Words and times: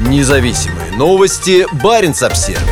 Независимые 0.00 0.92
новости. 0.92 1.66
Барин 1.82 2.14
обсерва 2.22 2.62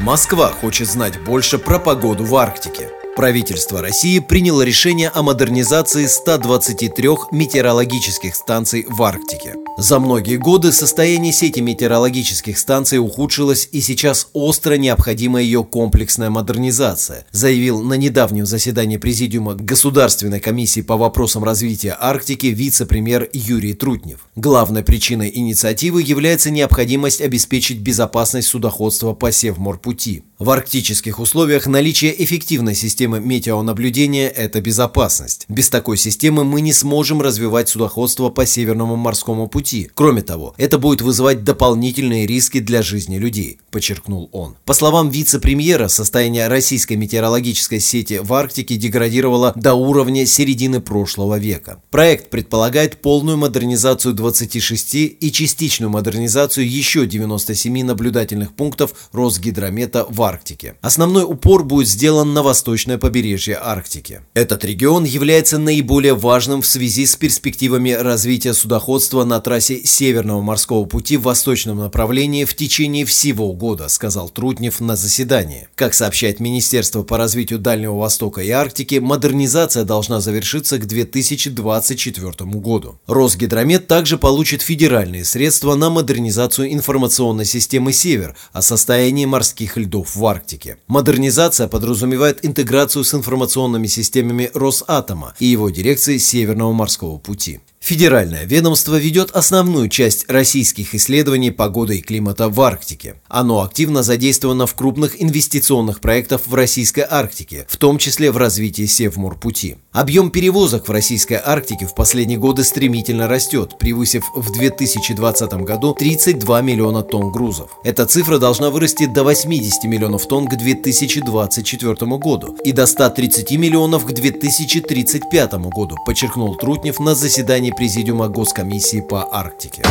Москва 0.00 0.48
хочет 0.48 0.88
знать 0.88 1.20
больше 1.20 1.58
про 1.58 1.78
погоду 1.78 2.24
в 2.24 2.34
Арктике. 2.34 2.90
Правительство 3.14 3.80
России 3.80 4.18
приняло 4.18 4.62
решение 4.62 5.08
о 5.14 5.22
модернизации 5.22 6.06
123 6.06 7.08
метеорологических 7.30 8.34
станций 8.34 8.84
в 8.88 9.00
Арктике. 9.04 9.54
За 9.78 10.00
многие 10.00 10.38
годы 10.38 10.72
состояние 10.72 11.34
сети 11.34 11.60
метеорологических 11.60 12.58
станций 12.58 12.98
ухудшилось 12.98 13.68
и 13.72 13.82
сейчас 13.82 14.28
остро 14.32 14.78
необходима 14.78 15.42
ее 15.42 15.64
комплексная 15.64 16.30
модернизация, 16.30 17.26
заявил 17.30 17.82
на 17.82 17.92
недавнем 17.92 18.46
заседании 18.46 18.96
Президиума 18.96 19.54
Государственной 19.54 20.40
комиссии 20.40 20.80
по 20.80 20.96
вопросам 20.96 21.44
развития 21.44 21.94
Арктики 22.00 22.46
вице-премьер 22.46 23.28
Юрий 23.34 23.74
Трутнев. 23.74 24.20
Главной 24.34 24.82
причиной 24.82 25.30
инициативы 25.34 26.02
является 26.02 26.50
необходимость 26.50 27.20
обеспечить 27.20 27.80
безопасность 27.80 28.48
судоходства 28.48 29.12
по 29.12 29.30
Севморпути. 29.30 30.24
В 30.38 30.48
арктических 30.50 31.18
условиях 31.18 31.66
наличие 31.66 32.24
эффективной 32.24 32.74
системы 32.74 33.20
метеонаблюдения– 33.20 34.28
это 34.36 34.62
безопасность. 34.62 35.44
Без 35.48 35.68
такой 35.68 35.98
системы 35.98 36.44
мы 36.44 36.62
не 36.62 36.72
сможем 36.72 37.20
развивать 37.20 37.68
судоходство 37.68 38.30
по 38.30 38.46
Северному 38.46 38.96
морскому 38.96 39.48
пути. 39.48 39.65
Кроме 39.94 40.22
того, 40.22 40.54
это 40.58 40.78
будет 40.78 41.00
вызывать 41.00 41.44
дополнительные 41.44 42.26
риски 42.26 42.60
для 42.60 42.82
жизни 42.82 43.16
людей, 43.18 43.58
подчеркнул 43.76 44.30
он. 44.32 44.56
По 44.64 44.72
словам 44.72 45.10
вице-премьера, 45.10 45.88
состояние 45.88 46.48
российской 46.48 46.94
метеорологической 46.94 47.78
сети 47.78 48.20
в 48.22 48.32
Арктике 48.32 48.76
деградировало 48.76 49.52
до 49.54 49.74
уровня 49.74 50.24
середины 50.24 50.80
прошлого 50.80 51.38
века. 51.38 51.82
Проект 51.90 52.30
предполагает 52.30 53.02
полную 53.02 53.36
модернизацию 53.36 54.14
26 54.14 54.94
и 54.94 55.30
частичную 55.30 55.90
модернизацию 55.90 56.66
еще 56.66 57.06
97 57.06 57.84
наблюдательных 57.84 58.54
пунктов 58.54 58.94
Росгидромета 59.12 60.06
в 60.08 60.22
Арктике. 60.22 60.76
Основной 60.80 61.24
упор 61.24 61.62
будет 61.62 61.86
сделан 61.86 62.32
на 62.32 62.42
восточное 62.42 62.96
побережье 62.96 63.58
Арктики. 63.60 64.22
Этот 64.32 64.64
регион 64.64 65.04
является 65.04 65.58
наиболее 65.58 66.14
важным 66.14 66.62
в 66.62 66.66
связи 66.66 67.04
с 67.04 67.14
перспективами 67.14 67.90
развития 67.90 68.54
судоходства 68.54 69.24
на 69.24 69.38
трассе 69.38 69.84
Северного 69.84 70.40
морского 70.40 70.86
пути 70.86 71.18
в 71.18 71.24
восточном 71.24 71.76
направлении 71.76 72.46
в 72.46 72.56
течение 72.56 73.04
всего 73.04 73.52
года, 73.66 73.88
сказал 73.88 74.28
Трутнев 74.28 74.78
на 74.78 74.94
заседании. 74.94 75.66
Как 75.74 75.92
сообщает 75.92 76.38
Министерство 76.38 77.02
по 77.02 77.18
развитию 77.18 77.58
Дальнего 77.58 77.96
Востока 77.96 78.40
и 78.40 78.50
Арктики, 78.50 79.00
модернизация 79.00 79.82
должна 79.82 80.20
завершиться 80.20 80.78
к 80.78 80.86
2024 80.86 82.48
году. 82.60 83.00
Росгидромет 83.08 83.88
также 83.88 84.18
получит 84.18 84.62
федеральные 84.62 85.24
средства 85.24 85.74
на 85.74 85.90
модернизацию 85.90 86.72
информационной 86.72 87.44
системы 87.44 87.92
«Север» 87.92 88.36
о 88.52 88.62
состоянии 88.62 89.26
морских 89.26 89.76
льдов 89.76 90.14
в 90.14 90.24
Арктике. 90.24 90.76
Модернизация 90.86 91.66
подразумевает 91.66 92.44
интеграцию 92.44 93.02
с 93.02 93.14
информационными 93.14 93.88
системами 93.88 94.48
Росатома 94.54 95.34
и 95.40 95.46
его 95.46 95.70
дирекции 95.70 96.18
Северного 96.18 96.72
морского 96.72 97.18
пути. 97.18 97.58
Федеральное 97.86 98.46
ведомство 98.46 98.96
ведет 98.96 99.30
основную 99.30 99.88
часть 99.88 100.28
российских 100.28 100.92
исследований 100.96 101.52
погоды 101.52 101.98
и 101.98 102.02
климата 102.02 102.48
в 102.48 102.60
Арктике. 102.60 103.14
Оно 103.28 103.62
активно 103.62 104.02
задействовано 104.02 104.66
в 104.66 104.74
крупных 104.74 105.22
инвестиционных 105.22 106.00
проектах 106.00 106.40
в 106.48 106.52
Российской 106.52 107.06
Арктике, 107.08 107.64
в 107.68 107.76
том 107.76 107.98
числе 107.98 108.32
в 108.32 108.38
развитии 108.38 108.86
Севморпути. 108.86 109.76
Объем 109.92 110.32
перевозок 110.32 110.88
в 110.88 110.90
Российской 110.90 111.40
Арктике 111.42 111.86
в 111.86 111.94
последние 111.94 112.40
годы 112.40 112.64
стремительно 112.64 113.28
растет, 113.28 113.78
превысив 113.78 114.24
в 114.34 114.52
2020 114.52 115.52
году 115.62 115.94
32 115.94 116.62
миллиона 116.62 117.04
тонн 117.04 117.30
грузов. 117.30 117.70
Эта 117.84 118.04
цифра 118.04 118.38
должна 118.38 118.70
вырасти 118.70 119.06
до 119.06 119.22
80 119.22 119.84
миллионов 119.84 120.26
тонн 120.26 120.48
к 120.48 120.56
2024 120.56 121.94
году 122.18 122.56
и 122.64 122.72
до 122.72 122.84
130 122.84 123.52
миллионов 123.52 124.04
к 124.06 124.12
2035 124.12 125.52
году, 125.70 125.94
подчеркнул 126.04 126.56
Трутнев 126.56 126.98
на 126.98 127.14
заседании 127.14 127.75
Президиума 127.76 128.28
Госкомиссии 128.28 129.02
по 129.02 129.28
Арктике. 129.30 129.82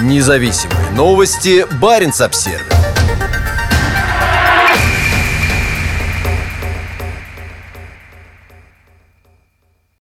Независимые 0.00 0.90
новости. 0.92 1.66
Барин 1.80 2.12
обсервис 2.18 2.87